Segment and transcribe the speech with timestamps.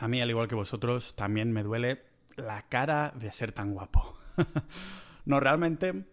[0.00, 2.02] A mí, al igual que vosotros, también me duele
[2.36, 4.16] la cara de ser tan guapo.
[5.24, 6.04] no, realmente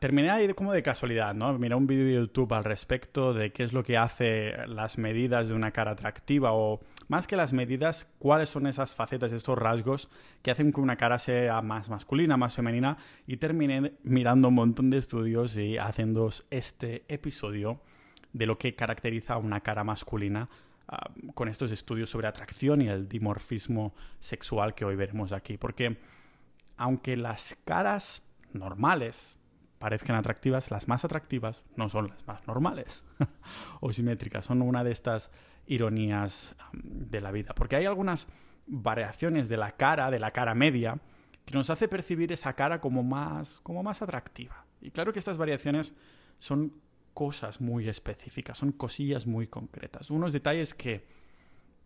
[0.00, 1.56] terminé ahí como de casualidad, ¿no?
[1.58, 5.48] Miré un vídeo de YouTube al respecto de qué es lo que hace las medidas
[5.48, 10.10] de una cara atractiva o más que las medidas, cuáles son esas facetas, estos rasgos
[10.42, 14.90] que hacen que una cara sea más masculina, más femenina y terminé mirando un montón
[14.90, 17.80] de estudios y haciendo este episodio
[18.32, 20.50] de lo que caracteriza a una cara masculina
[20.86, 25.56] Ah, con estos estudios sobre atracción y el dimorfismo sexual que hoy veremos aquí.
[25.56, 25.98] Porque
[26.76, 29.38] aunque las caras normales
[29.78, 33.04] parezcan atractivas, las más atractivas no son las más normales
[33.80, 34.44] o simétricas.
[34.44, 35.30] Son una de estas
[35.66, 37.54] ironías de la vida.
[37.54, 38.26] Porque hay algunas
[38.66, 40.98] variaciones de la cara, de la cara media,
[41.46, 44.66] que nos hace percibir esa cara como más, como más atractiva.
[44.82, 45.94] Y claro que estas variaciones
[46.40, 46.74] son
[47.14, 50.10] cosas muy específicas, son cosillas muy concretas.
[50.10, 51.06] Unos detalles que,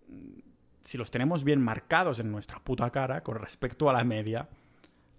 [0.08, 0.40] mm,
[0.80, 4.48] si los tenemos bien marcados en nuestra puta cara con respecto a la media,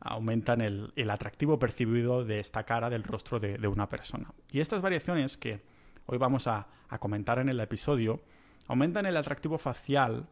[0.01, 4.33] aumentan el, atractivo percibido de esta cara del rostro de, una persona.
[4.51, 5.61] Y estas variaciones que
[6.05, 6.67] hoy vamos a
[6.99, 8.21] comentar en el episodio,
[8.67, 10.27] aumentan el atractivo facial,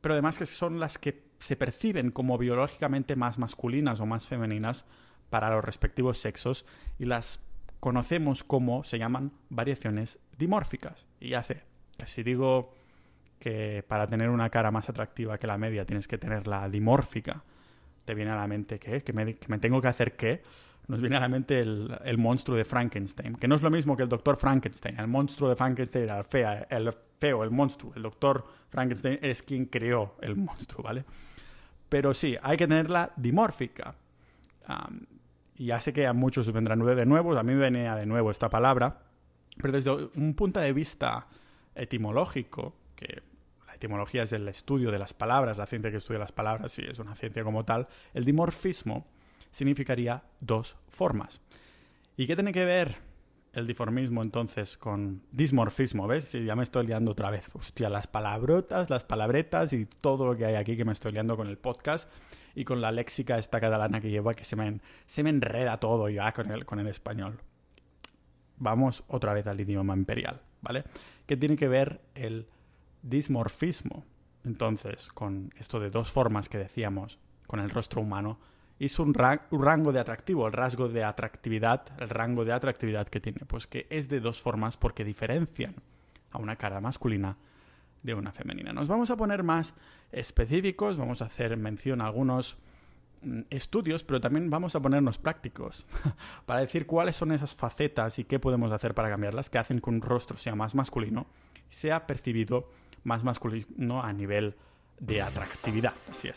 [0.00, 4.86] pero además que son las que se perciben como biológicamente más masculinas o más femeninas
[5.30, 6.64] para los respectivos sexos
[6.98, 7.44] y las
[7.84, 11.04] conocemos como se llaman variaciones dimórficas.
[11.20, 11.64] Y ya sé,
[11.98, 12.72] que si digo
[13.38, 17.44] que para tener una cara más atractiva que la media tienes que tener la dimórfica,
[18.06, 19.02] te viene a la mente ¿qué?
[19.02, 20.40] que me, que me tengo que hacer qué,
[20.88, 24.02] nos viene a la mente el, monstruo de Frankenstein, que no es lo mismo que
[24.02, 24.98] el doctor Frankenstein.
[24.98, 27.92] El monstruo de Frankenstein era el, fea, el feo, el monstruo.
[27.94, 31.04] El doctor Frankenstein es quien creó el monstruo, ¿vale?
[31.90, 33.94] Pero sí, hay que tenerla dimórfica
[35.56, 38.50] ya sé que a muchos vendrán de nuevo, a mí me venía de nuevo esta
[38.50, 39.00] palabra,
[39.60, 41.26] pero desde un punto de vista
[41.74, 43.22] etimológico, que
[43.66, 46.82] la etimología es el estudio de las palabras, la ciencia que estudia las palabras, y
[46.82, 49.06] es una ciencia como tal, el dimorfismo
[49.50, 51.40] significaría dos formas.
[52.16, 52.96] ¿Y qué tiene que ver
[53.52, 56.08] el diformismo entonces con dismorfismo?
[56.08, 56.32] ¿Ves?
[56.32, 57.46] Ya me estoy liando otra vez.
[57.52, 61.36] Hostia, las palabrotas, las palabretas y todo lo que hay aquí que me estoy liando
[61.36, 62.08] con el podcast
[62.54, 66.08] y con la léxica esta catalana que lleva que se me, se me enreda todo
[66.08, 67.40] ya con el, con el español.
[68.56, 70.84] Vamos otra vez al idioma imperial, ¿vale?
[71.26, 72.46] ¿Qué tiene que ver el
[73.02, 74.04] dismorfismo?
[74.44, 78.38] Entonces, con esto de dos formas que decíamos, con el rostro humano,
[78.78, 79.14] es un,
[79.50, 83.66] un, rango de atractivo, el rasgo de atractividad, el rango de atractividad que tiene, pues
[83.66, 85.76] que es de dos formas porque diferencian
[86.30, 87.36] a una cara masculina
[88.04, 88.72] de una femenina.
[88.72, 89.74] Nos vamos a poner más
[90.12, 92.56] específicos, vamos a hacer mención a algunos
[93.22, 95.84] mm, estudios, pero también vamos a ponernos prácticos
[96.46, 99.90] para decir cuáles son esas facetas y qué podemos hacer para cambiarlas que hacen que
[99.90, 101.26] un rostro sea más masculino
[101.74, 102.70] sea percibido
[103.02, 104.56] más masculino a nivel
[104.98, 105.92] de atractividad.
[106.10, 106.30] Así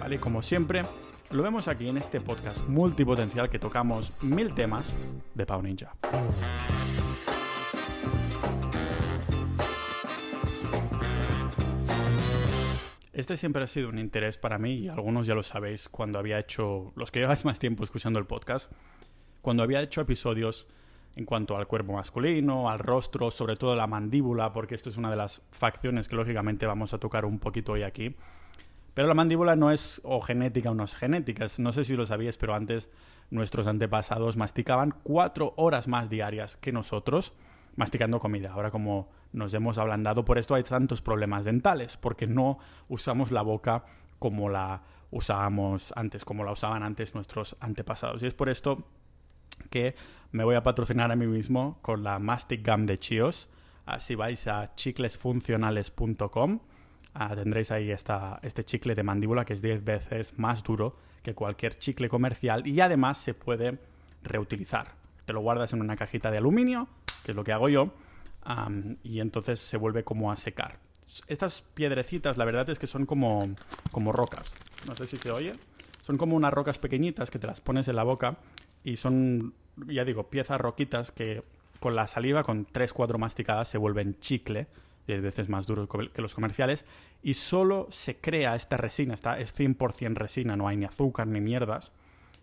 [0.00, 0.18] ¿vale?
[0.18, 0.82] Como siempre,
[1.30, 5.94] lo vemos aquí en este podcast multipotencial que tocamos mil temas de Pau Ninja.
[13.14, 16.40] Este siempre ha sido un interés para mí y algunos ya lo sabéis cuando había
[16.40, 18.72] hecho, los que lleváis más tiempo escuchando el podcast,
[19.40, 20.66] cuando había hecho episodios
[21.14, 25.10] en cuanto al cuerpo masculino, al rostro, sobre todo la mandíbula, porque esto es una
[25.10, 28.16] de las facciones que lógicamente vamos a tocar un poquito hoy aquí.
[28.94, 31.46] Pero la mandíbula no es o genética o no es genética.
[31.58, 32.90] No sé si lo sabíais, pero antes
[33.30, 37.32] nuestros antepasados masticaban cuatro horas más diarias que nosotros
[37.76, 38.52] masticando comida.
[38.52, 42.58] Ahora como nos hemos ablandado, por esto hay tantos problemas dentales, porque no
[42.88, 43.84] usamos la boca
[44.18, 48.22] como la usábamos antes, como la usaban antes nuestros antepasados.
[48.22, 48.84] Y es por esto
[49.70, 49.94] que
[50.32, 53.48] me voy a patrocinar a mí mismo con la Mastic Gum de Chios.
[53.98, 56.60] Si vais a chiclesfuncionales.com,
[57.14, 61.78] ah, tendréis ahí este chicle de mandíbula que es 10 veces más duro que cualquier
[61.78, 63.78] chicle comercial y además se puede
[64.22, 64.94] reutilizar.
[65.24, 66.88] Te lo guardas en una cajita de aluminio,
[67.24, 67.92] que es lo que hago yo,
[69.02, 70.78] y entonces se vuelve como a secar.
[71.26, 73.54] Estas piedrecitas, la verdad es que son como,
[73.90, 74.52] como rocas.
[74.86, 75.52] No sé si se oye.
[76.02, 78.36] Son como unas rocas pequeñitas que te las pones en la boca
[78.82, 79.54] y son,
[79.86, 81.42] ya digo, piezas roquitas que
[81.80, 84.66] con la saliva, con 3-4 masticadas, se vuelven chicle,
[85.06, 86.84] 10 veces más duro que los comerciales,
[87.22, 91.40] y solo se crea esta resina, esta es 100% resina, no hay ni azúcar ni
[91.40, 91.92] mierdas,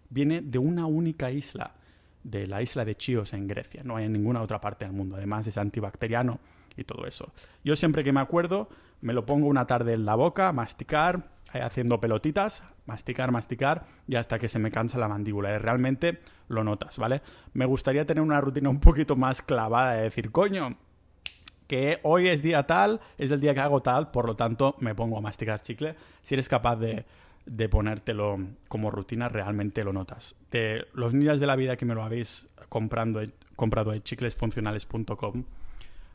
[0.10, 1.76] viene de una única isla
[2.24, 3.82] de la isla de Chios en Grecia.
[3.84, 5.16] No hay en ninguna otra parte del mundo.
[5.16, 6.40] Además es antibacteriano
[6.76, 7.32] y todo eso.
[7.64, 8.70] Yo siempre que me acuerdo
[9.02, 14.40] me lo pongo una tarde en la boca, masticar, haciendo pelotitas, masticar, masticar y hasta
[14.40, 15.58] que se me cansa la mandíbula.
[15.60, 17.22] Realmente lo notas, ¿vale?
[17.54, 20.78] Me gustaría tener una rutina un poquito más clavada de decir, coño,
[21.68, 24.94] que hoy es día tal, es el día que hago tal, por lo tanto me
[24.94, 25.96] pongo a masticar chicle.
[26.22, 27.06] Si eres capaz de,
[27.46, 30.36] de ponértelo como rutina, realmente lo notas.
[30.52, 33.22] De los niños de la vida que me lo habéis comprando,
[33.56, 35.44] comprado en chiclesfuncionales.com,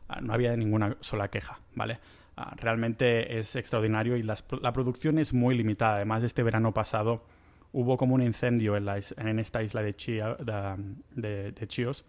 [0.08, 1.99] ah, no había ninguna sola queja, ¿vale?
[2.37, 5.96] Ah, realmente es extraordinario y la producción es muy limitada.
[5.96, 7.23] Además, este verano pasado
[7.73, 9.93] hubo como un incendio en, esta isla de,
[11.14, 12.06] de, Chios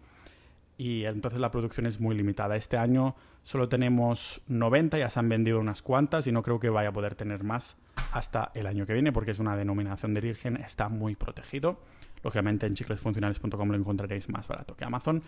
[0.78, 2.56] y entonces la producción es muy limitada.
[2.56, 6.70] Este año solo tenemos 90, ya se han vendido unas cuantas y no creo que
[6.70, 7.76] vaya a poder tener más
[8.12, 11.80] hasta el año que viene porque es una denominación de origen, está muy protegido.
[12.22, 15.22] Lógicamente en chiclesfuncionales.com lo encontraréis más barato que Amazon.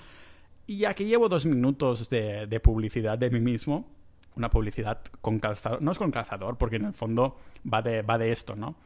[0.66, 3.88] Y aquí llevo dos minutos de, publicidad de mí mismo,
[4.36, 5.82] una publicidad con calzador.
[5.82, 7.38] No es con calzador, porque en el fondo
[7.72, 8.76] va de, va de esto, ¿no?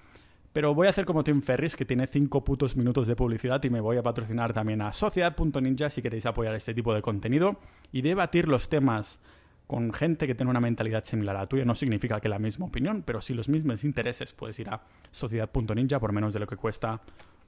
[0.55, 3.71] Pero voy a hacer como Tim Ferris, que tiene cinco putos minutos de publicidad y
[3.71, 7.57] me voy a patrocinar también a Sociedad.ninja si queréis apoyar este tipo de contenido
[7.91, 9.19] y debatir los temas
[9.67, 11.65] con gente que tiene una mentalidad similar a la tuya.
[11.65, 15.99] No significa que la misma opinión, pero si los mismos intereses puedes ir a Sociedad.ninja
[15.99, 17.01] por menos de lo que cuesta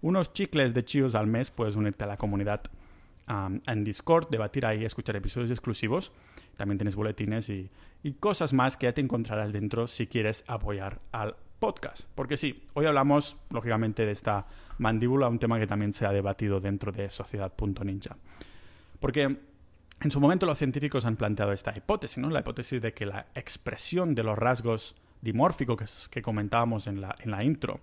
[0.03, 2.63] unos chicles de chios al mes, puedes unirte a la comunidad
[3.29, 6.13] en Discord, debatir ahí, escuchar episodios exclusivos.
[6.57, 7.71] También tienes boletines y,
[8.21, 12.07] cosas más que ya te encontrarás dentro si quieres apoyar al podcast.
[12.15, 14.47] Porque sí, hoy hablamos, lógicamente, de esta
[14.79, 18.17] mandíbula, un tema que también se ha debatido dentro de Sociedad.ninja.
[19.01, 19.37] Porque
[20.01, 22.29] en su momento los científicos han planteado esta hipótesis, ¿no?
[22.29, 27.81] La hipótesis de que la expresión de los rasgos dimórficos que, comentábamos en la, intro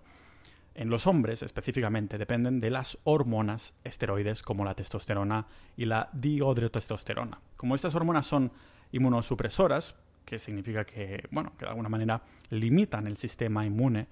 [0.76, 7.40] en los hombres específicamente dependen de las hormonas esteroides como la testosterona y la dihidrotestosterona.
[7.58, 8.52] Como estas hormonas son
[8.92, 9.96] inmunosupresoras,
[10.26, 14.08] que significa que, bueno, que de alguna manera limitan el sistema inmune,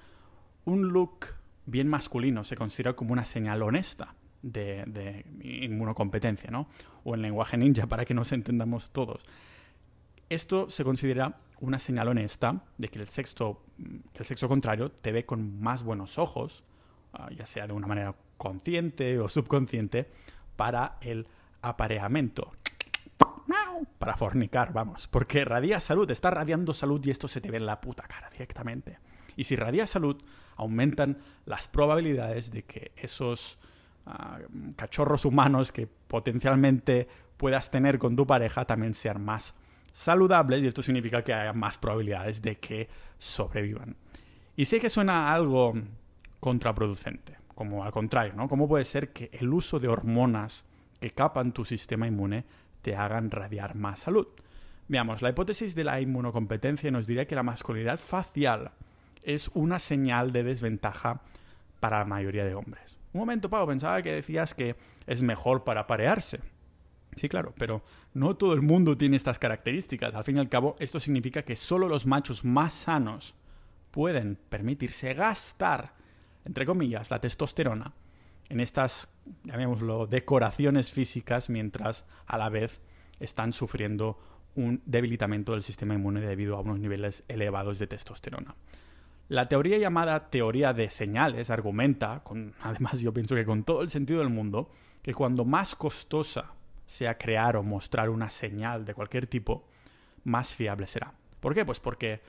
[0.66, 1.28] un look
[1.66, 6.68] bien masculino se considera como una señal honesta de, inmunocompetencia, ¿no?
[7.04, 9.24] O en lenguaje ninja, para que nos entendamos todos.
[10.30, 13.62] Esto se considera una señal honesta de que el sexo,
[14.14, 16.64] que el sexo contrario te ve con más buenos ojos,
[17.14, 20.10] ah, ya sea de una manera consciente o subconsciente,
[20.56, 21.28] para el
[21.62, 22.52] apareamiento.
[23.98, 25.08] Para fornicar, vamos.
[25.08, 28.30] Porque radia salud, está radiando salud y esto se te ve en la puta cara
[28.30, 29.00] directamente.
[29.36, 30.22] Y si radia salud,
[30.56, 33.58] aumentan las probabilidades de que esos
[34.06, 34.40] ah,
[34.76, 37.08] cachorros humanos que potencialmente
[37.38, 39.56] puedas tener con tu pareja también sean más
[39.92, 43.96] saludables y esto significa que haya más probabilidades de que sobrevivan.
[44.56, 45.74] Y sé que suena algo
[46.40, 48.48] contraproducente, como al contrario, ¿no?
[48.48, 50.66] ¿Cómo puede ser que el uso de hormonas
[51.00, 52.46] que capan tu sistema inmune
[52.82, 54.28] te hagan radiar más salud?
[54.88, 58.72] Veamos, la hipótesis de la inmunocompetencia nos diría que la masculinidad facial
[59.24, 61.22] es una señal de desventaja
[61.80, 63.01] para la mayoría de hombres.
[63.14, 64.76] Un momento, Pau, pensaba que decías que
[65.08, 66.40] es mejor para parearse.
[67.16, 70.16] Sí, claro, pero no todo el mundo tiene estas características.
[70.16, 73.36] Al fin y al cabo, esto significa que solo los machos más sanos
[73.92, 75.94] pueden permitirse gastar,
[76.46, 77.94] entre comillas, la testosterona
[78.52, 79.08] en estas,
[79.46, 82.82] llamémoslo, decoraciones físicas mientras a la vez
[83.22, 84.20] están sufriendo
[84.56, 88.56] un debilitamiento del sistema inmune debido a unos niveles elevados de testosterona.
[89.32, 92.22] La teoría llamada teoría de señales argumenta,
[92.62, 94.70] además yo pienso que con todo el sentido del mundo,
[95.02, 96.52] que cuando más costosa
[96.86, 99.64] sea crear o mostrar una señal de cualquier tipo,
[100.26, 101.14] más fiable será.
[101.40, 101.64] ¿Por qué?
[101.64, 102.20] Pues porque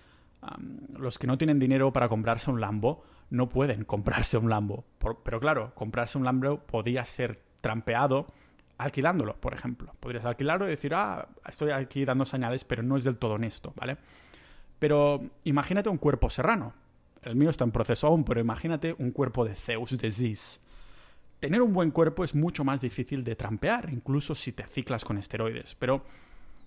[0.97, 4.85] los que no tienen dinero para comprarse un Lambo no pueden comprarse un Lambo.
[5.25, 8.29] pero claro, comprarse un Lambo podría ser trampeado
[8.79, 9.93] alquilándolo, por ejemplo.
[9.99, 13.73] Podrías alquilarlo y decir, ah, estoy aquí dando señales, pero no es del todo honesto,
[13.75, 13.97] ¿vale?
[14.79, 16.75] Pero imagínate un cuerpo serrano.
[17.23, 20.61] El mío está en proceso aún, pero imagínate un cuerpo de Zeus, de Zeus
[21.43, 25.19] tener un buen cuerpo es mucho más difícil de trampear, incluso si te ciclas con
[25.19, 25.75] esteroides.
[25.75, 26.05] Pero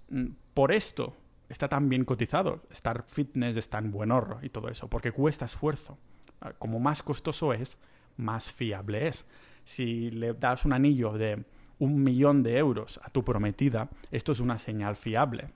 [0.10, 1.16] mm, por esto
[1.48, 2.62] está tan bien cotizado.
[2.70, 5.98] Estar fitness está en buen horro y todo eso, porque cuesta esfuerzo.
[6.42, 7.78] Ah, como más costoso es,
[8.18, 9.26] más fiable es.
[9.64, 11.46] Si le das un anillo de
[11.80, 15.52] un millón de euros a tu prometida, esto es una señal fiable.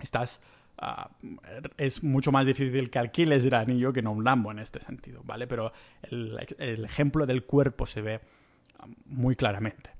[0.00, 0.40] Estás
[0.78, 1.10] ah,
[1.76, 5.22] es mucho más difícil que alquiles el anillo que no un Lambo en este sentido,
[5.24, 5.46] ¿vale?
[5.46, 8.20] Pero el, el, ejemplo del cuerpo se ve
[9.06, 9.90] muy claramente.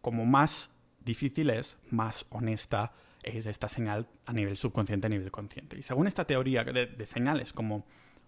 [0.00, 0.70] Como más
[1.04, 2.92] difícil es, más honesta
[3.24, 5.78] es esta señal a nivel subconsciente, a nivel consciente.
[5.78, 7.84] Y según esta teoría de, señales, como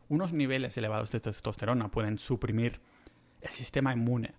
[0.08, 2.80] unos niveles elevados de testosterona pueden suprimir
[3.40, 4.34] el sistema inmune,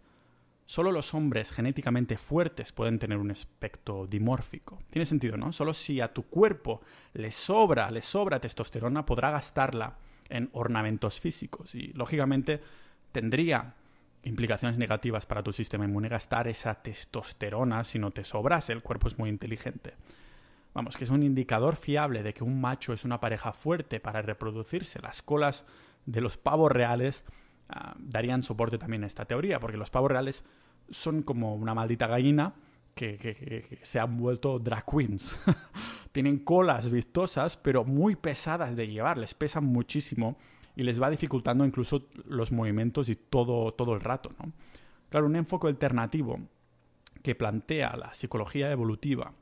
[0.67, 4.79] solo los hombres genéticamente fuertes pueden tener un aspecto dimórfico.
[4.91, 5.51] Tiene sentido, ¿no?
[5.53, 6.81] Solo si a tu cuerpo
[7.13, 9.97] le sobra, le sobra testosterona, podrá gastarla
[10.29, 11.74] en ornamentos físicos.
[11.74, 12.62] Y lógicamente
[13.13, 13.75] tendría
[14.24, 18.74] implicaciones negativas para tu sistema inmune gastar esa testosterona si no te sobrase.
[18.74, 19.93] El cuerpo es muy inteligente.
[20.74, 24.21] vamos, que es un indicador fiable de que un macho es una pareja fuerte para
[24.21, 25.65] reproducirse, las colas
[26.05, 27.24] de los pavos reales
[27.69, 30.43] ah, darían soporte también a esta teoría, porque los pavos reales
[30.89, 32.53] son como una maldita gallina
[32.97, 35.39] que, se han vuelto drag queens.
[36.12, 40.38] Tienen colas vistosas, pero muy pesadas de llevar, les pesan muchísimo
[40.75, 44.31] y les va dificultando incluso los movimientos y todo, todo el rato.
[44.39, 44.51] ¿no?
[45.09, 46.39] Claro, un enfoque alternativo
[47.24, 49.33] que plantea la psicología evolutiva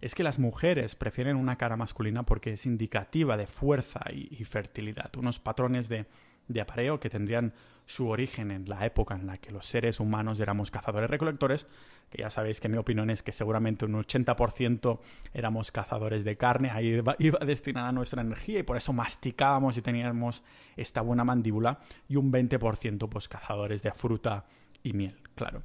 [0.00, 5.10] es que las mujeres prefieren una cara masculina porque es indicativa de fuerza y, fertilidad,
[5.16, 6.06] unos patrones de,
[6.48, 7.52] de apareo que tendrían
[7.86, 11.66] su origen en la época en la que los seres humanos éramos cazadores-recolectores,
[12.10, 14.98] que ya sabéis que mi opinión es que seguramente un 80%
[15.32, 20.42] éramos cazadores de carne, ahí iba, destinada nuestra energía y por eso masticábamos y teníamos
[20.76, 24.44] esta buena mandíbula, y un 20% pues cazadores de fruta
[24.82, 25.62] y miel, claro.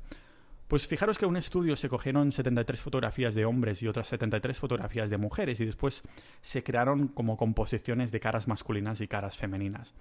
[0.68, 4.58] Pues fijaros que en un estudio se cogieron 73 fotografías de hombres y otras 73
[4.58, 6.04] fotografías de mujeres y después
[6.40, 9.94] se crearon como composiciones de caras masculinas y caras femeninas.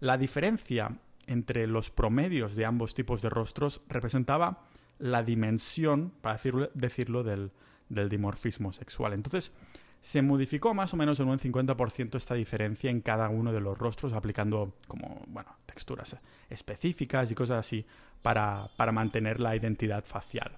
[0.00, 0.90] La diferencia
[1.26, 4.62] entre los promedios de ambos tipos de rostros representaba
[4.98, 6.40] la dimensión, para
[6.74, 7.50] decirlo, del,
[7.88, 9.12] dimorfismo sexual.
[9.12, 9.52] Entonces,
[10.00, 13.76] se modificó más o menos en un 50% esta diferencia en cada uno de los
[13.76, 16.16] rostros, aplicando como, bueno, texturas
[16.48, 17.84] específicas y cosas así
[18.22, 20.56] para, para mantener la identidad facial.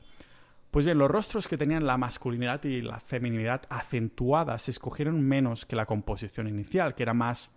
[0.70, 5.64] Pues bien, los rostros que tenían la masculinidad y la feminidad acentuadas se escogieron menos
[5.64, 7.50] que la composición inicial, que era más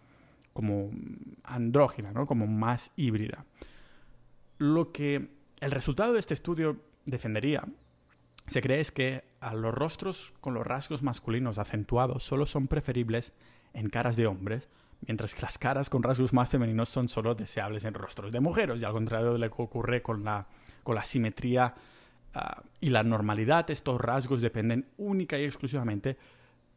[0.53, 0.91] como
[1.43, 2.25] andrógina, ¿no?
[2.25, 3.45] como más híbrida.
[4.57, 5.29] Lo que
[5.59, 7.63] el resultado de este estudio defendería,
[8.47, 13.33] se cree es que a los rostros con los rasgos masculinos acentuados solo son preferibles
[13.73, 14.67] en caras de hombres,
[15.07, 18.81] mientras que las caras con rasgos más femeninos son solo deseables en rostros de mujeres,
[18.81, 20.47] y al contrario de lo que ocurre con la,
[20.83, 21.73] con la simetría
[22.33, 26.17] ah, y la normalidad, estos rasgos dependen única y exclusivamente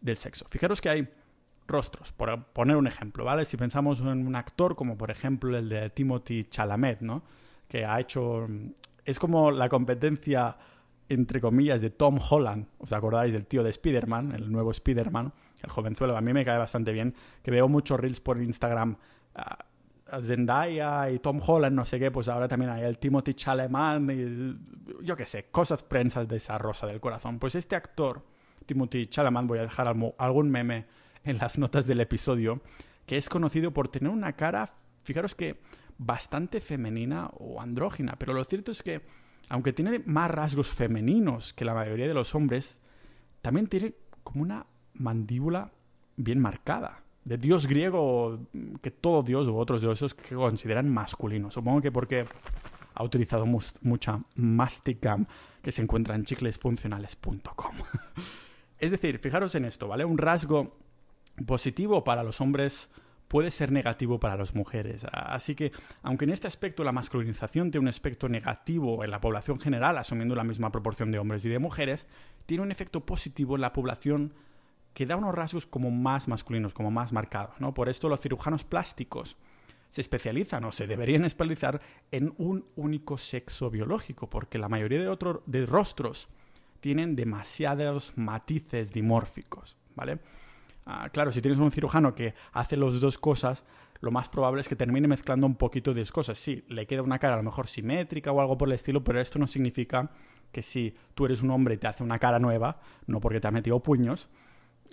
[0.00, 0.46] del sexo.
[0.48, 1.08] Fijaros que hay
[1.66, 3.44] rostros, por poner un ejemplo, ¿vale?
[3.44, 7.22] Si pensamos en un actor como por ejemplo el de Timothy Chalamet, ¿no?
[7.68, 8.46] Que ha hecho...
[9.04, 10.56] Es como la competencia,
[11.08, 12.66] entre comillas, de Tom Holland.
[12.78, 15.32] ¿Os acordáis del tío de Spider-Man, el nuevo Spider-Man?
[15.62, 18.96] El jovenzuelo, a mí me cae bastante bien, que veo muchos reels por Instagram.
[19.34, 24.10] a Zendaya y Tom Holland, no sé qué, pues ahora también hay el Timothy Chalamet
[24.10, 24.56] y
[25.02, 27.38] yo qué sé, cosas prensas de esa rosa del corazón.
[27.38, 28.22] Pues este actor,
[28.66, 30.86] Timothy Chalamet, voy a dejar algún meme
[31.24, 32.60] en las notas del episodio,
[33.06, 35.60] que es conocido por tener una cara, fijaros que
[35.98, 39.02] bastante femenina o andrógina, pero lo cierto es que,
[39.48, 42.80] aunque tiene más rasgos femeninos que la mayoría de los hombres,
[43.42, 45.72] también tiene como una mandíbula
[46.16, 47.02] bien marcada.
[47.24, 48.38] De dios griego,
[48.82, 51.54] que todo dios u otros dioses que consideran masculinos.
[51.54, 52.26] Supongo que porque
[52.94, 55.26] ha utilizado mucha Masticam
[55.62, 57.76] que se encuentra en chiclesfuncionales.com.
[58.78, 60.04] es decir, fijaros en esto, ¿vale?
[60.04, 60.76] Un rasgo
[61.46, 62.90] positivo para los hombres
[63.28, 65.04] puede ser negativo para las mujeres.
[65.10, 65.72] Así que,
[66.02, 70.34] aunque en este aspecto la masculinización tiene un aspecto negativo en la población general, asumiendo
[70.34, 72.06] la misma proporción de hombres y de mujeres,
[72.46, 74.34] tiene un efecto positivo en la población
[74.92, 77.60] que da unos rasgos como más masculinos, como más marcados.
[77.60, 77.74] ¿no?
[77.74, 79.36] Por esto los cirujanos plásticos
[79.90, 81.80] se especializan o se deberían especializar
[82.12, 86.28] en un único sexo biológico, porque la mayoría de, otros de rostros
[86.80, 90.20] tienen demasiados matices dimórficos, ¿vale?
[90.86, 93.64] Ah, claro, si tienes un cirujano que hace las dos cosas,
[94.00, 96.38] lo más probable es que termine mezclando un poquito de cosas.
[96.38, 99.20] Sí, le queda una cara a lo mejor simétrica o algo por el estilo, pero
[99.20, 100.10] esto no significa
[100.52, 103.48] que si tú eres un hombre y te hace una cara nueva, no porque te
[103.48, 104.28] ha metido puños,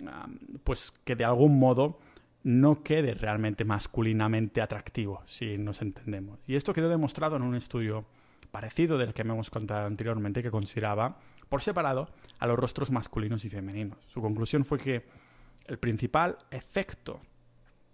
[0.06, 0.26] ah,
[0.64, 1.98] pues que de algún modo
[2.42, 6.40] no quede realmente masculinamente atractivo, si nos entendemos.
[6.46, 8.04] Y esto quedó demostrado en un estudio
[8.50, 11.18] parecido del que me hemos contado anteriormente, que consideraba
[11.48, 12.08] por separado
[12.38, 13.98] a los rostros masculinos y femeninos.
[14.08, 15.04] Su conclusión fue que
[15.66, 17.20] el principal efecto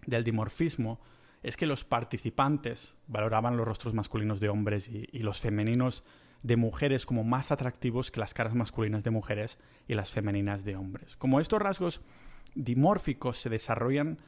[0.06, 1.00] del dimorfismo
[1.42, 6.04] es que los participantes valoraban los rostros masculinos de hombres y, los femeninos
[6.42, 10.76] de mujeres como más atractivos que las caras masculinas de mujeres y las femeninas de
[10.76, 11.16] hombres.
[11.16, 12.00] Como estos rasgos
[12.54, 14.18] dimórficos se desarrollan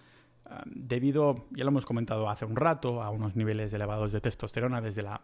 [0.47, 4.81] ah, debido, ya lo hemos comentado hace un rato, a unos niveles elevados de testosterona
[4.81, 5.21] desde la...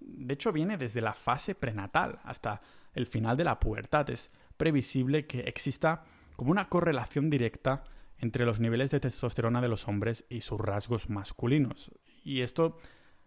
[0.00, 2.60] De hecho, viene desde la fase prenatal hasta
[2.92, 4.10] el final de la pubertad.
[4.10, 6.04] Es previsible que exista
[6.36, 7.84] como una correlación directa
[8.18, 11.90] entre los niveles de testosterona de los hombres y sus rasgos masculinos.
[12.24, 12.78] Y esto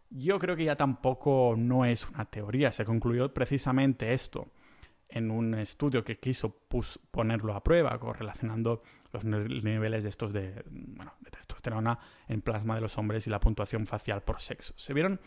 [0.10, 4.52] yo creo que ya tampoco no es una teoría, se concluyó precisamente esto
[5.10, 6.62] en un estudio que quiso
[7.12, 8.82] ponerlo a prueba, correlacionando
[9.12, 13.86] los niveles de estos de, de testosterona en plasma de los hombres y la puntuación
[13.86, 14.74] facial por sexo.
[14.78, 15.20] Se vieron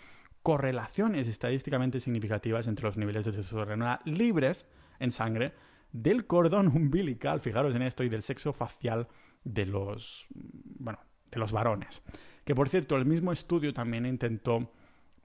[0.42, 4.66] correlaciones estadísticamente significativas entre los niveles de testosterona libres
[4.99, 5.52] en sangre
[5.92, 9.09] del cordón umbilical, fijaros en esto, y del sexo facial
[9.45, 12.02] de los, bueno, de los varones.
[12.45, 14.73] Que por cierto, el mismo estudio también intentó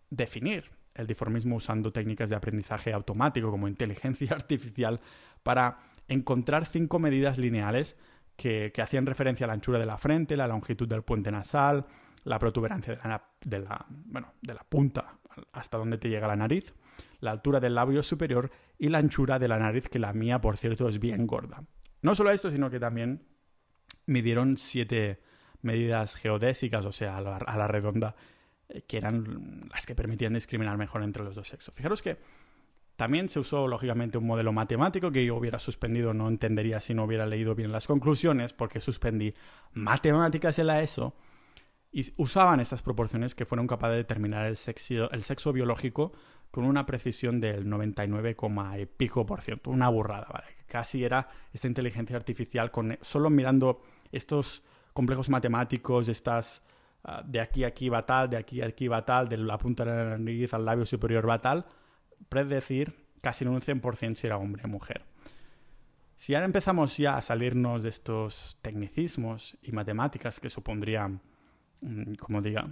[0.10, 5.00] definir el diformismo usando técnicas de aprendizaje automático como inteligencia artificial
[5.42, 7.98] para encontrar cinco medidas lineales
[8.36, 11.86] que, hacían referencia a la anchura de la frente, la longitud del puente nasal,
[12.24, 13.00] la protuberancia
[13.42, 15.20] de la, bueno, de la punta
[15.52, 16.74] hasta donde te llega la nariz,
[17.20, 20.58] la altura del labio superior y la anchura de la nariz, que la mía, por
[20.58, 21.64] cierto, es bien gorda.
[22.02, 23.24] No solo esto, sino que también
[24.06, 25.22] midieron siete
[25.62, 28.16] medidas geodésicas, o sea, a la, redonda,
[28.68, 31.74] eh, que eran las que permitían discriminar mejor entre los dos sexos.
[31.74, 32.18] Fijaros que
[32.96, 37.06] también se usó, lógicamente, un modelo matemático que yo hubiera suspendido, no entendería si no
[37.06, 39.34] hubiera leído bien las conclusiones, porque suspendí
[39.72, 41.16] matemáticas en la ESO,
[41.92, 46.12] y usaban estas proporciones que fueron capaces de determinar el sexo, el sexo biológico
[46.54, 48.38] con una precisión del 99,
[48.80, 49.72] y pico por ciento.
[49.72, 50.46] Una burrada, ¿vale?
[50.68, 53.82] Casi era esta inteligencia artificial con solo mirando
[54.12, 54.62] estos
[54.94, 56.62] complejos matemáticos, estas
[57.06, 59.58] ah, de aquí a aquí va tal, de aquí a aquí va tal, de la
[59.58, 61.66] punta de la nariz al labio superior va tal,
[62.30, 65.06] predecir casi en un 100% si era hombre o mujer.
[66.16, 71.20] Si ahora empezamos ya a salirnos de estos tecnicismos y matemáticas que supondrían
[71.84, 72.68] Mm, como diga,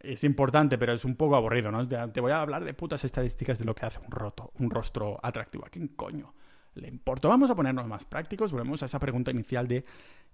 [0.00, 1.86] es importante, pero es un poco aburrido, ¿no?
[1.86, 5.18] Te voy a hablar de putas estadísticas de lo que hace un, roto, un rostro
[5.22, 5.64] atractivo.
[5.66, 6.34] ¿A quién coño
[6.74, 7.28] le importa?
[7.28, 9.84] Vamos a ponernos más prácticos, volvemos a esa pregunta inicial de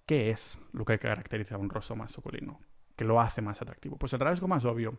[0.05, 2.59] ¿qué es lo que caracteriza a un rostro masculino?
[2.95, 3.97] ¿Qué lo hace más atractivo?
[3.97, 4.97] Pues el rasgo más obvio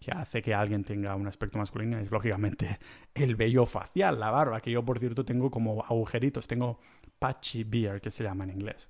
[0.00, 2.78] que hace que alguien tenga un aspecto masculino es lógicamente
[3.14, 6.80] el vello facial, la barba, que yo por cierto tengo como agujeritos, tengo
[7.18, 8.88] patchy beard, que se llama en inglés.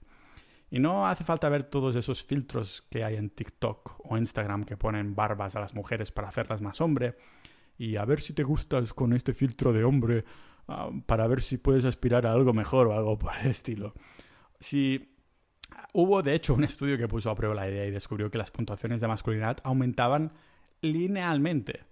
[0.71, 4.77] Y no hace falta ver todos esos filtros que hay en TikTok o Instagram que
[4.77, 7.17] ponen barbas a las mujeres para hacerlas más hombre.
[7.77, 10.25] Y a ver si te gustas con este filtro de hombre
[10.69, 13.95] ah, para ver si puedes aspirar a algo mejor o algo por el estilo.
[14.61, 15.17] Si
[15.93, 18.53] hubo de hecho un estudio que puso a prueba la idea y descubrió que las
[18.53, 20.33] puntuaciones de masculinidad aumentaban
[20.83, 21.85] linealmente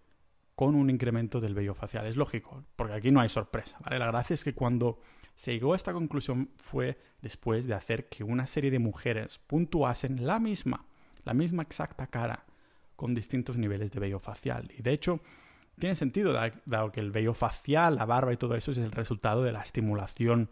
[0.54, 2.06] con un incremento del vello facial.
[2.06, 3.98] Es lógico, porque aquí no hay sorpresa, ¿vale?
[3.98, 5.00] La gracia es que cuando
[5.38, 10.26] se llegó a esta conclusión fue después de hacer que una serie de mujeres puntuasen
[10.26, 10.84] la misma,
[11.22, 12.44] la misma exacta cara,
[12.96, 14.68] con distintos niveles de vello facial.
[14.76, 15.20] Y de hecho,
[15.78, 19.44] tiene sentido, dado que el vello facial, la barba y todo eso es el resultado
[19.44, 20.50] de la estimulación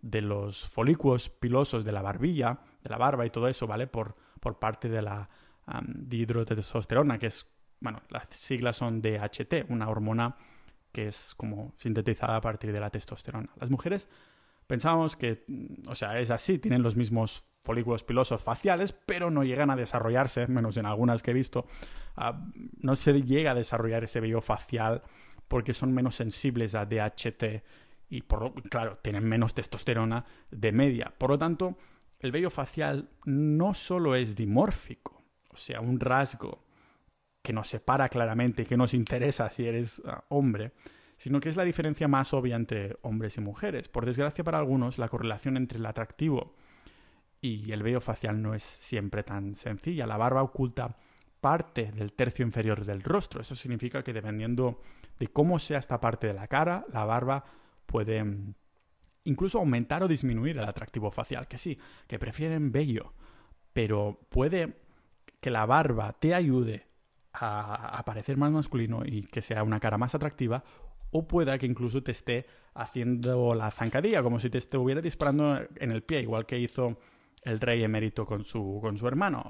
[0.00, 3.86] de los folículos pilosos de la barbilla, de la barba y todo eso, ¿vale?
[3.86, 5.28] Por, por parte de la
[5.66, 7.46] um, dihidrotestosterona, que es,
[7.80, 10.36] bueno, las siglas son DHT, una hormona
[10.92, 13.50] que es como sintetizada a partir de la testosterona.
[13.58, 14.08] Las mujeres
[14.66, 19.44] pensábamos que, mm, o sea, es así, tienen los mismos folículos pilosos faciales, pero no
[19.44, 21.66] llegan a desarrollarse, menos en algunas que he visto,
[22.16, 22.44] ah,
[22.80, 25.02] no se llega a desarrollar ese vello facial
[25.48, 27.62] porque son menos sensibles a DHT
[28.10, 31.12] y, por, claro, tienen menos testosterona de media.
[31.16, 31.76] Por lo tanto,
[32.20, 36.64] el vello facial no solo es dimórfico, o sea, un rasgo
[37.42, 40.72] que nos separa claramente y que nos interesa si eres ah, hombre,
[41.16, 43.88] sino que es la diferencia más obvia entre hombres y mujeres.
[43.88, 46.54] Por desgracia para algunos, la correlación entre el atractivo
[47.40, 50.06] y el vello facial no es siempre tan sencilla.
[50.06, 50.96] La barba oculta
[51.40, 53.40] parte del tercio inferior del rostro.
[53.40, 54.80] Eso significa que dependiendo
[55.18, 57.44] de cómo sea esta parte de la cara, la barba
[57.86, 58.54] puede mm,
[59.24, 61.48] incluso aumentar o disminuir el atractivo facial.
[61.48, 63.12] Que sí, que prefieren vello,
[63.72, 64.76] pero puede
[65.40, 66.86] que la barba te ayude
[67.34, 70.64] a, parecer más masculino y que sea una cara más atractiva,
[71.10, 75.90] o pueda que incluso te esté haciendo la zancadilla, como si te estuviera disparando en
[75.90, 76.98] el pie, igual que hizo
[77.42, 79.44] el rey emérito con su, con su hermano.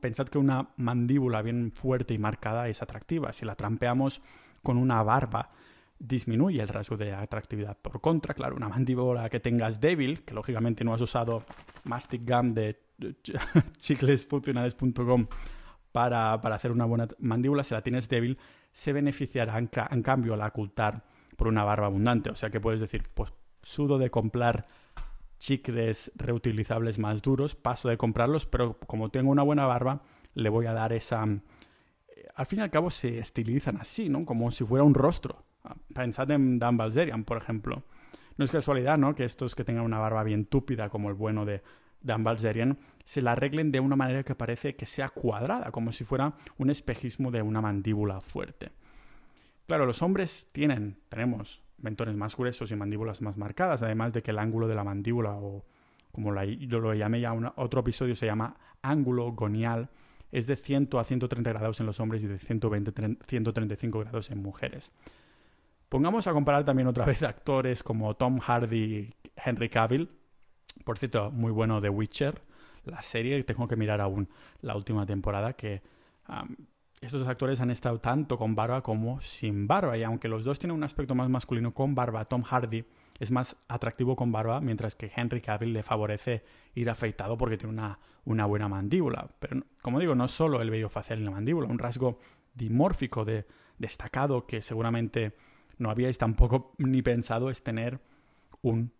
[0.00, 3.32] pensad que una mandíbula bien fuerte y marcada es atractiva.
[3.32, 4.22] Si la trampeamos
[4.62, 5.50] con una barba,
[5.98, 7.76] disminuye el rasgo de atractividad.
[7.78, 11.44] Por contra, claro, una mandíbula que tengas débil, que lógicamente no has usado
[11.84, 12.78] Mastic Gum de
[13.78, 15.26] chiclesfuncionales.com
[15.92, 18.38] para, hacer una buena mandíbula, si la tienes débil,
[18.72, 21.04] se beneficiará en, cambio al ocultar
[21.36, 22.30] por una barba abundante.
[22.30, 24.66] O sea que puedes decir, pues sudo de comprar
[25.38, 30.02] chicles reutilizables más duros, paso de comprarlos, pero como tengo una buena barba,
[30.34, 31.22] le voy a dar esa...
[31.22, 34.24] Al fin y al cabo se estilizan así, ¿no?
[34.24, 35.44] Como si fuera un rostro.
[35.64, 37.82] Ah, pensad en Dan Balzerian, por ejemplo.
[38.36, 39.14] No es casualidad, ¿no?
[39.14, 41.62] Que estos que tengan una barba bien túpida, como el bueno de
[42.02, 42.78] Dan Balzerian,
[43.10, 46.70] se la arreglen de una manera que parece que sea cuadrada, como si fuera un
[46.70, 48.70] espejismo de una mandíbula fuerte.
[49.66, 54.30] Claro, los hombres tienen, tenemos mentones más gruesos y mandíbulas más marcadas, además de que
[54.30, 55.64] el ángulo de la mandíbula, o
[56.12, 59.90] como yo lo llamé ya en otro episodio, se llama ángulo gonial,
[60.30, 64.30] es de 100 a 130 grados en los hombres y de 120 a 135 grados
[64.30, 64.92] en mujeres.
[65.88, 70.10] Pongamos a comparar también otra vez actores como Tom Hardy Henry Cavill.
[70.84, 72.49] Por cierto, muy bueno The Witcher,
[72.90, 74.28] la serie, tengo que mirar aún
[74.62, 75.82] la última temporada, que
[77.00, 79.96] estos actores han estado tanto con barba como sin barba.
[79.96, 82.84] Y aunque los dos tienen un aspecto más masculino con barba, Tom Hardy
[83.18, 87.72] es más atractivo con barba, mientras que Henry Cavill le favorece ir afeitado porque tiene
[87.72, 89.30] una, una buena mandíbula.
[89.38, 92.18] Pero, como digo, no solo el vello facial y la mandíbula, un rasgo
[92.54, 93.46] dimórfico de,
[93.80, 95.34] destacado que seguramente
[95.78, 98.00] no habíais tampoco ni pensado es tener
[98.62, 98.92] un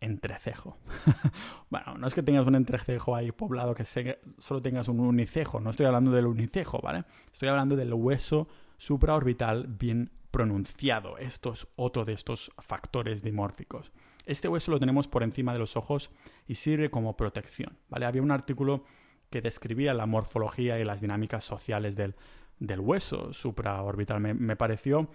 [0.00, 0.78] entrecejo.
[1.70, 5.70] bueno, no es que tengas un entrecejo ahí poblado, que solo tengas un unicejo, no
[5.70, 7.04] estoy hablando del unicejo, ¿vale?
[7.32, 11.18] Estoy hablando del hueso supraorbital bien pronunciado.
[11.18, 13.92] Esto es otro de estos factores dimórficos.
[14.26, 16.10] Este hueso lo tenemos por encima de los ojos
[16.46, 18.06] y sirve como protección, ¿vale?
[18.06, 18.84] Había un artículo
[19.28, 22.14] que describía la morfología y las dinámicas sociales del,
[22.58, 24.20] del hueso supraorbital.
[24.20, 25.08] me pareció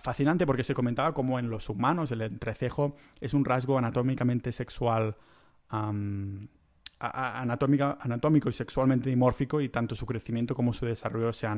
[0.00, 5.16] fascinante porque se comentaba como en los humanos el entrecejo es un rasgo anatómicamente sexual,
[6.98, 11.48] anatómico y sexualmente dimórfico y tanto su crecimiento como su desarrollo se,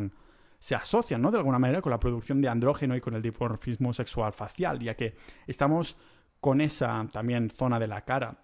[0.59, 1.31] se asocian, ¿no?
[1.31, 4.97] De alguna manera con la producción de andrógeno y con el dimorfismo sexual facial, ya
[4.97, 5.97] que estamos
[6.41, 8.43] con esa también zona de la cara.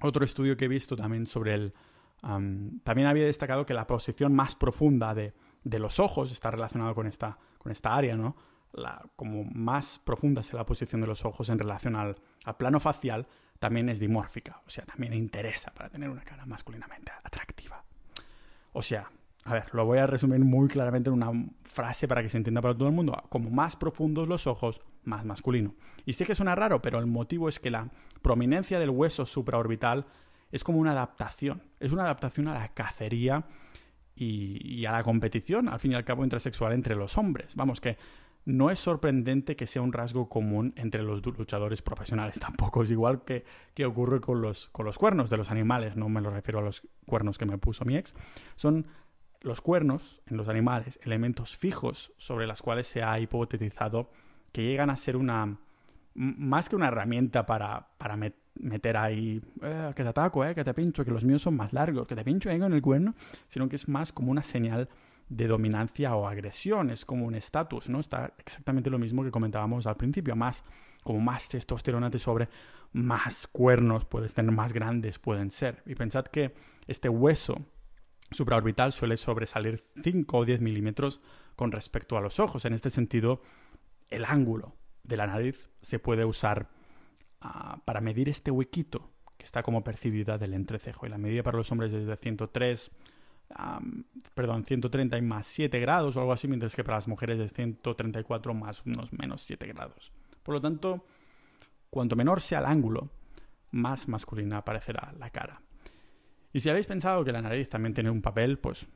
[0.00, 1.74] Otro estudio que he visto también sobre el...
[2.20, 5.34] también había destacado que la posición más profunda de,
[5.64, 8.36] de los ojos está relacionada con esta, con esta área, ¿no?
[8.76, 12.16] La, como más profunda sea la posición de los ojos en relación al,
[12.58, 13.26] plano facial,
[13.58, 14.62] también es dimórfica.
[14.66, 17.82] O sea, también interesa para tener una cara masculinamente atractiva.
[18.72, 19.10] O sea,
[19.44, 22.60] a ver, lo voy a resumir muy claramente en una frase para que se entienda
[22.60, 23.20] para todo el mundo.
[23.30, 25.74] Como más profundos los ojos, más masculino.
[26.04, 27.88] Y sé que suena raro, pero el motivo es que la
[28.22, 30.06] prominencia del hueso supraorbital
[30.52, 31.62] es como una adaptación.
[31.80, 33.46] Es una adaptación a la cacería
[34.14, 37.54] y, y, a la competición, al fin y al cabo, intrasexual entre los hombres.
[37.54, 37.98] Vamos, que
[38.46, 42.38] no es sorprendente que sea un rasgo común entre los luchadores profesionales.
[42.40, 45.96] Tampoco es igual que, que ocurre con los, con los cuernos de los animales.
[45.96, 48.14] No me lo refiero a los cuernos que me puso mi ex.
[48.54, 48.86] Son
[49.42, 54.10] los cuernos en los animales, elementos fijos sobre las cuales se ha hipotetizado
[54.52, 55.58] que llegan a ser una
[56.14, 58.16] más que una herramienta para, para
[58.54, 61.74] meter ahí eh, que te ataco, eh, que te pincho, que los míos son más
[61.74, 63.14] largos, que te pincho en el cuerno,
[63.48, 64.88] sino que es más como una señal
[65.28, 68.00] de dominancia o agresión, es como un estatus, ¿no?
[68.00, 70.64] Está exactamente lo mismo que comentábamos al principio, más
[71.02, 72.48] como más testosterona te sobre,
[72.92, 75.82] más cuernos puedes tener, más grandes pueden ser.
[75.86, 76.54] Y pensad que
[76.86, 77.64] este hueso
[78.30, 81.20] supraorbital suele sobresalir 5 o 10 milímetros
[81.54, 82.64] con respecto a los ojos.
[82.64, 83.40] En este sentido,
[84.08, 86.68] el ángulo de la nariz se puede usar
[87.40, 91.06] ah, para medir este huequito que está como percibida del entrecejo.
[91.06, 92.90] Y la medida para los hombres es de 103
[94.34, 97.52] perdón, 130 y más 7 grados o algo así, mientras que para las mujeres es
[97.52, 100.12] 134 más unos menos 7 grados.
[100.42, 101.04] Por lo tanto,
[101.90, 103.10] cuanto menor sea el ángulo,
[103.70, 105.60] más masculina aparecerá la cara.
[106.52, 108.86] Y si habéis pensado que la nariz también tiene un papel, pues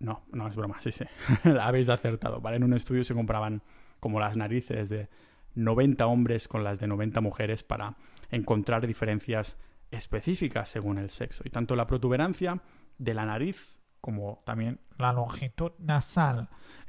[0.00, 1.04] no, no es broma, sí, sí,
[1.44, 2.40] la habéis acertado.
[2.40, 2.56] ¿vale?
[2.56, 3.62] En un estudio se compraban
[4.00, 5.08] como las narices de
[5.54, 7.96] 90 hombres con las de 90 mujeres para
[8.30, 9.56] encontrar diferencias
[9.90, 11.42] específicas según el sexo.
[11.46, 12.62] Y tanto la protuberancia
[12.98, 16.48] de la nariz, como también la longitud nasal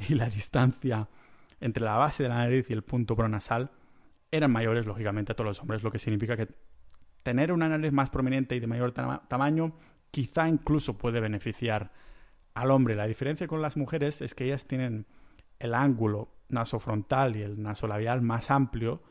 [0.09, 1.07] y la distancia
[1.59, 3.71] entre la base de la nariz y el punto pronasal
[4.31, 6.47] eran mayores, lógicamente, a todos los hombres, lo que significa que
[7.21, 9.73] tener una nariz más prominente y de mayor tamaño
[10.11, 11.91] quizá incluso puede beneficiar
[12.53, 12.95] al hombre.
[12.95, 15.07] La diferencia con las mujeres es que ellas tienen
[15.59, 19.01] el ángulo nasofrontal y el nasolabial más amplio,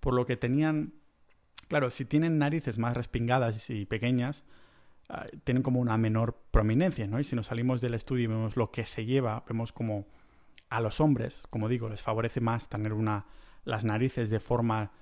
[0.00, 0.94] por lo que tenían,
[1.68, 4.44] claro, si tienen narices más respingadas y pequeñas,
[5.12, 7.18] Ah, tienen como una menor prominencia, ¿no?
[7.18, 10.06] Y si nos salimos del estudio y vemos lo que se lleva, vemos como
[10.68, 13.26] a los hombres, como digo, les favorece más tener una,
[13.64, 14.92] las narices de forma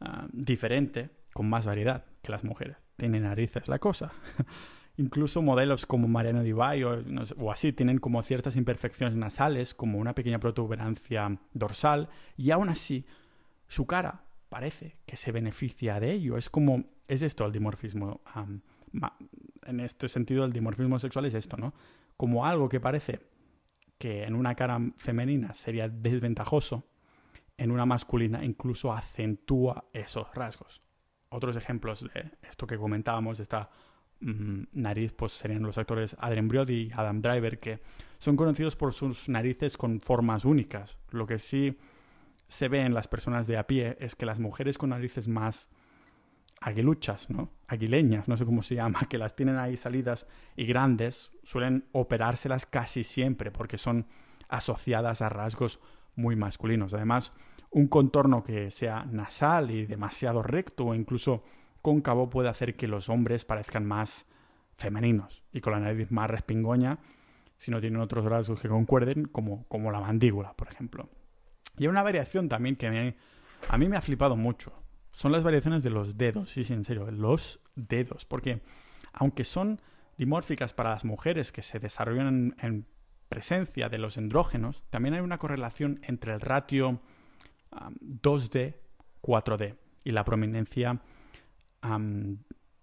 [0.00, 2.76] ah, diferente, con más variedad que las mujeres.
[2.96, 4.10] Tienen narices la cosa.
[4.96, 7.04] Incluso modelos como Mariano Di o,
[7.38, 13.06] o, así tienen como ciertas imperfecciones nasales, como una pequeña protuberancia dorsal, y aún así
[13.68, 16.36] su cara parece que se beneficia de ello.
[16.36, 18.22] Es como, es esto el dimorfismo
[19.66, 21.74] en este sentido el dimorfismo sexual es esto, ¿no?
[22.16, 23.20] Como algo que parece
[23.98, 26.84] que en una cara femenina sería desventajoso,
[27.56, 30.82] en una masculina incluso acentúa esos rasgos.
[31.28, 33.70] Otros ejemplos de esto que comentábamos, de esta
[34.20, 37.80] mm, nariz, pues serían los actores Adrien Brody y Adam Driver, que
[38.18, 40.98] son conocidos por sus narices con formas únicas.
[41.10, 41.78] Lo que sí
[42.48, 45.68] se ve en las personas de a pie es que las mujeres con narices más
[46.62, 47.50] aguiluchas, ¿no?
[47.66, 52.66] Aguileñas, no sé cómo se llama, que las tienen ahí salidas y grandes, suelen operárselas
[52.66, 54.06] casi siempre porque son
[54.48, 55.80] asociadas a rasgos
[56.14, 56.94] muy masculinos.
[56.94, 57.32] Además,
[57.74, 61.42] Un contorno que sea nasal y demasiado recto o incluso
[61.80, 64.26] cóncavo puede hacer que los hombres parezcan más
[64.76, 66.98] femeninos y con la nariz más respingoña
[67.56, 71.08] si no tienen otros rasgos que concuerden, como, como la mandíbula, por ejemplo.
[71.78, 73.14] Y hay una variación también que
[73.68, 74.81] a mí me ha flipado mucho.
[75.12, 78.24] Son las variaciones de los dedos, sí, sí, en serio, los dedos.
[78.24, 78.62] Porque
[79.12, 79.80] aunque son
[80.16, 82.86] dimórficas para las mujeres que se desarrollan en,
[83.28, 87.00] presencia de los andrógenos, también hay una correlación entre el ratio
[87.70, 88.74] 2D,
[89.22, 91.00] 4D y la prominencia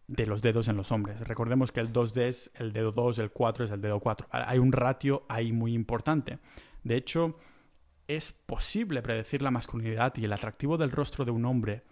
[0.07, 1.19] de los dedos en los hombres.
[1.19, 4.27] Recordemos que el 2D es el dedo 2, el 4 es el dedo 4.
[4.31, 6.39] Hay un ratio ahí muy importante.
[6.83, 7.37] De hecho,
[8.07, 11.83] es posible predecir la masculinidad y el atractivo del rostro de un hombre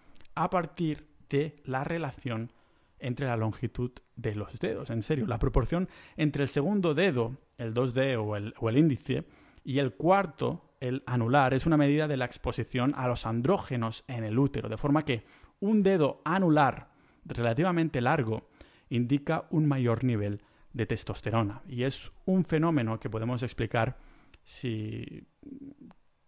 [0.42, 2.52] a partir de la relación
[3.00, 4.90] entre la longitud de los dedos.
[4.90, 9.24] En serio, la proporción entre el segundo dedo, el 2D o el, o el índice,
[9.64, 14.24] y el cuarto, el anular, es una medida de la exposición a los andrógenos en
[14.24, 15.24] el útero, de forma que
[15.60, 16.90] un dedo anular
[17.24, 18.48] relativamente largo
[18.88, 20.40] indica un mayor nivel
[20.72, 21.62] de testosterona.
[21.68, 23.98] Y es un fenómeno que podemos explicar
[24.44, 25.26] si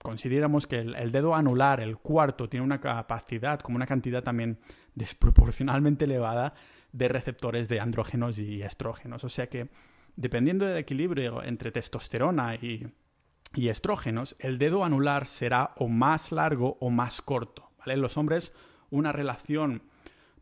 [0.02, 4.58] consideramos que el, dedo anular, el cuarto, tiene una capacidad, como una cantidad también
[4.94, 6.54] desproporcionalmente elevada
[6.92, 9.24] de receptores de andrógenos y estrógenos.
[9.24, 9.68] O sea que,
[10.16, 12.88] dependiendo del equilibrio entre testosterona y,
[13.54, 17.70] y estrógenos, el dedo anular será o más largo o más corto.
[17.78, 17.94] ¿vale?
[17.94, 18.54] En los hombres,
[18.90, 19.82] una relación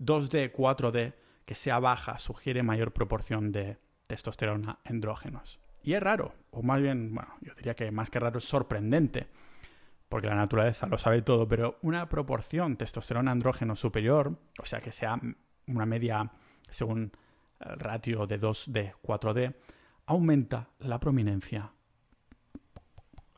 [0.01, 5.59] 2D, 4D que sea baja sugiere mayor proporción de testosterona andrógenos.
[5.83, 9.29] Y es raro, o más bien, bueno, yo diría que más que raro es sorprendente,
[10.09, 14.93] porque la naturaleza lo sabe todo, pero una proporción testosterona andrógeno superior, o sea que
[14.93, 15.21] sea
[15.67, 16.31] una media
[16.71, 17.13] según
[17.61, 19.55] el ratio de 2D, 4D,
[20.07, 21.73] aumenta la prominencia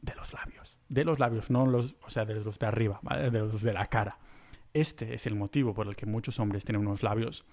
[0.00, 0.76] de los labios.
[0.88, 3.30] De los labios, no los, o sea, de los de arriba, ¿vale?
[3.30, 4.18] De los de la cara.
[4.72, 7.44] Este es el motivo por el que muchos hombres tienen unos labios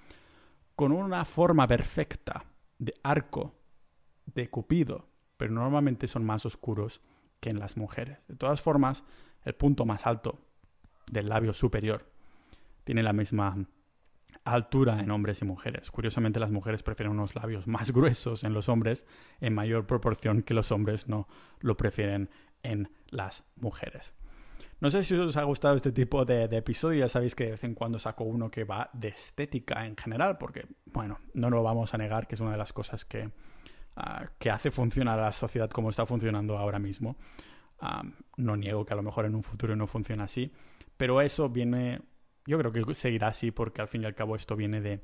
[0.76, 2.46] con una forma perfecta
[2.78, 3.56] de arco,
[4.26, 7.02] de cupido, pero normalmente son más oscuros
[7.40, 8.20] que en las mujeres.
[8.28, 9.04] De todas formas,
[9.44, 10.40] el punto más alto
[11.12, 12.10] del labio superior
[12.84, 13.58] tiene la misma
[14.44, 15.92] altura en hombres y mujeres.
[15.92, 19.06] Curiosamente, las mujeres prefieren unos labios más gruesos en los hombres
[19.42, 21.28] en mayor proporción que los hombres no
[21.60, 22.30] lo prefieren
[22.64, 24.14] en las mujeres.
[24.80, 27.64] No sé si os ha gustado este tipo de, episodio, ya sabéis que de vez
[27.64, 31.96] en cuando saco uno que va de estética en general, porque, bueno, no lo vamos
[31.96, 33.32] a negar que es una de las cosas que,
[33.98, 37.18] ah, que hace funcionar a la sociedad como está funcionando ahora mismo.
[37.80, 38.04] Ah,
[38.38, 40.52] no niego que a lo mejor en un futuro no funcione así,
[40.96, 42.02] pero eso viene,
[42.46, 45.02] yo creo que seguirá así porque al fin y al cabo esto viene de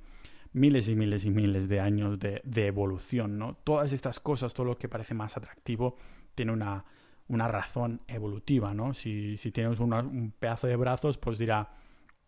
[0.54, 3.56] miles y miles y miles de años de, evolución, ¿no?
[3.64, 5.98] Todas estas cosas, todo lo que parece más atractivo,
[6.36, 6.86] tiene una
[7.30, 8.94] una razón evolutiva, ¿no?
[8.94, 11.72] Si, si tienes un pedazo de brazos, pues dirá,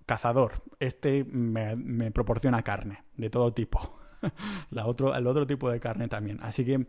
[0.05, 3.99] cazador, este me, proporciona carne, de todo tipo.
[4.71, 6.39] La otro, el otro tipo de carne también.
[6.41, 6.85] Así que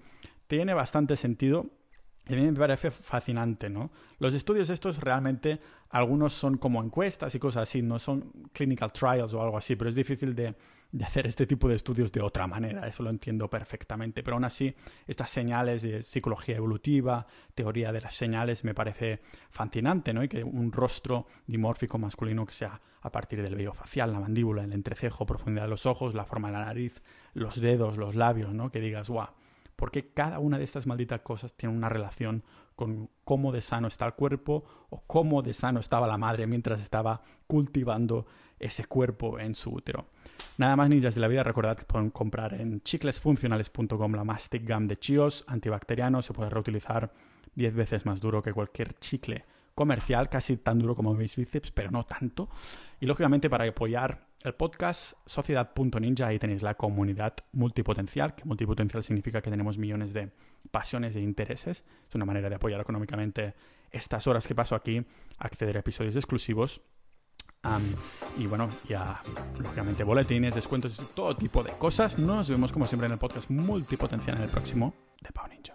[0.46, 1.66] tiene bastante sentido
[2.28, 3.90] y a mí me parece fascinante, ¿no?
[4.18, 9.32] Los estudios estos realmente, algunos son como encuestas y cosas así, no son clinical trials
[9.34, 10.54] o algo así, pero es difícil de,
[10.92, 14.44] de hacer este tipo de estudios de otra manera, eso lo entiendo perfectamente, pero aún
[14.44, 14.74] así
[15.06, 19.20] estas señales de psicología evolutiva, teoría de las señales, me parece
[19.50, 20.22] fascinante, ¿no?
[20.22, 24.64] Y que un rostro dimórfico masculino que sea a partir del vello facial, la mandíbula,
[24.64, 27.02] el entrecejo, profundidad de los ojos, la forma de la nariz,
[27.34, 28.70] los dedos, los labios, ¿no?
[28.70, 29.28] Que digas, guau,
[29.76, 32.42] porque cada una de estas malditas cosas tiene una relación
[32.74, 36.80] con cómo de sano está el cuerpo o cómo de sano estaba la madre mientras
[36.80, 38.26] estaba cultivando
[38.58, 40.06] ese cuerpo en su útero.
[40.58, 44.86] Nada más ninjas de la vida, recordad que pueden comprar en chiclesfuncionales.com la Mastic Gum
[44.86, 47.12] de Chios, antibacteriano, se puede reutilizar
[47.54, 51.90] 10 veces más duro que cualquier chicle comercial, casi tan duro como mis bíceps, pero
[51.90, 52.48] no tanto.
[52.98, 59.42] Y lógicamente para apoyar el podcast, sociedad.ninja, ahí tenéis la comunidad multipotencial, que multipotencial significa
[59.42, 60.30] que tenemos millones de
[60.70, 61.84] pasiones e intereses.
[62.08, 63.54] Es una manera de apoyar económicamente
[63.90, 65.04] estas horas que paso aquí,
[65.38, 66.80] acceder a episodios exclusivos
[68.38, 69.20] y bueno, ya
[69.58, 72.18] lógicamente boletines, descuentos, todo tipo de cosas.
[72.18, 75.74] Nos vemos como siempre en el podcast multipotencial en el próximo de Pau Ninja.